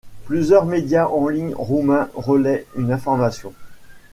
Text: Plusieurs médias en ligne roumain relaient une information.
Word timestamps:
Plusieurs 0.25 0.65
médias 0.65 1.05
en 1.09 1.27
ligne 1.27 1.53
roumain 1.55 2.09
relaient 2.15 2.65
une 2.75 2.91
information. 2.91 3.53